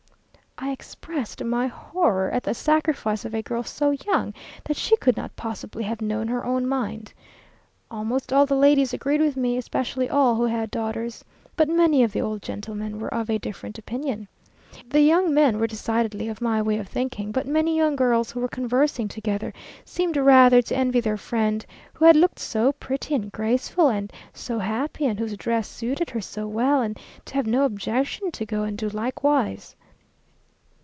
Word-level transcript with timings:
I 0.63 0.69
expressed 0.69 1.43
my 1.43 1.65
horror 1.65 2.29
at 2.29 2.43
the 2.43 2.53
sacrifice 2.53 3.25
of 3.25 3.33
a 3.33 3.41
girl 3.41 3.63
so 3.63 3.89
young, 4.05 4.31
that 4.65 4.77
she 4.77 4.95
could 4.97 5.17
not 5.17 5.35
possibly 5.35 5.83
have 5.85 6.01
known 6.03 6.27
her 6.27 6.45
own 6.45 6.67
mind. 6.67 7.13
Almost 7.89 8.31
all 8.31 8.45
the 8.45 8.55
ladies 8.55 8.93
agreed 8.93 9.21
with 9.21 9.35
me, 9.35 9.57
especially 9.57 10.07
all 10.07 10.35
who 10.35 10.45
had 10.45 10.69
daughters, 10.69 11.25
but 11.55 11.67
many 11.67 12.03
of 12.03 12.11
the 12.13 12.21
old 12.21 12.43
gentlemen 12.43 12.99
were 12.99 13.11
of 13.11 13.27
a 13.27 13.39
different 13.39 13.79
opinion. 13.79 14.27
The 14.87 15.01
young 15.01 15.33
men 15.33 15.57
were 15.59 15.65
decidedly 15.65 16.27
of 16.29 16.41
my 16.41 16.61
way 16.61 16.77
of 16.77 16.87
thinking; 16.87 17.31
but 17.31 17.47
many 17.47 17.75
young 17.75 17.95
girls, 17.95 18.29
who 18.29 18.39
were 18.39 18.47
conversing 18.47 19.07
together, 19.07 19.53
seemed 19.83 20.15
rather 20.15 20.61
to 20.61 20.75
envy 20.77 20.99
their 20.99 21.17
friend, 21.17 21.65
who 21.93 22.05
had 22.05 22.15
looked 22.15 22.37
so 22.37 22.73
pretty 22.73 23.15
and 23.15 23.31
graceful, 23.31 23.87
and 23.89 24.13
"so 24.31 24.59
happy," 24.59 25.07
and 25.07 25.17
whose 25.17 25.35
dress 25.37 25.67
"suited 25.67 26.11
her 26.11 26.21
so 26.21 26.45
well," 26.47 26.83
and 26.83 26.99
to 27.25 27.33
have 27.33 27.47
no 27.47 27.63
objection 27.65 28.29
to 28.29 28.45
"go, 28.45 28.61
and 28.61 28.77
do 28.77 28.89
likewise." 28.89 29.75